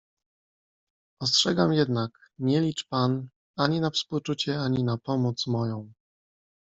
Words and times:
"Ostrzegam 1.21 1.73
jednak, 1.73 2.11
nie 2.39 2.61
licz 2.61 2.87
pan, 2.87 3.27
ani 3.57 3.79
na 3.81 3.89
współczucie, 3.91 4.59
ani 4.61 4.83
na 4.83 4.97
pomoc 4.97 5.47
moją!" 5.47 5.91